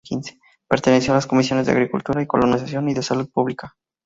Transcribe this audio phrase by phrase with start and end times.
[0.67, 3.75] Perteneció a las Comisiones de Agricultura y Colonización; y de Salud Pública.